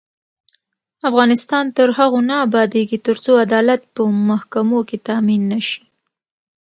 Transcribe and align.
افغانستان 1.09 1.65
تر 1.77 1.87
هغو 1.97 2.19
نه 2.29 2.35
ابادیږي، 2.45 2.97
ترڅو 3.07 3.31
عدالت 3.45 3.81
په 3.95 4.01
محکمو 4.29 4.79
کې 4.89 4.97
تامین 5.07 5.41
نشي. 5.51 5.81